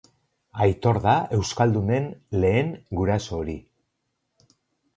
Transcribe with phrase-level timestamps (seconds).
[0.63, 2.09] Aitor da euskaldunen
[2.45, 3.59] lehen guraso hori.